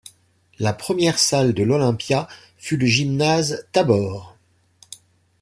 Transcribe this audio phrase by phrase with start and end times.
[0.57, 4.35] La première salle de l'Olimpija fut le gymnase Tabor.